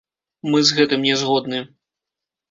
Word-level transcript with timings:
Мы 0.53 0.61
з 0.69 0.77
гэтым 0.79 1.03
не 1.09 1.15
згодны. 1.23 1.59